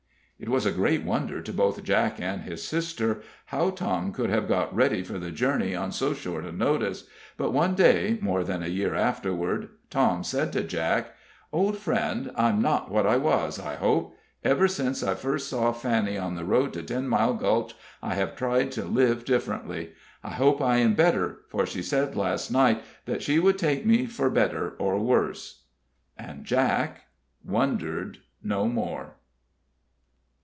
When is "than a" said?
8.43-8.67